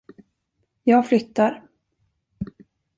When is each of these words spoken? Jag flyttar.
Jag 0.83 1.03
flyttar. 1.09 1.67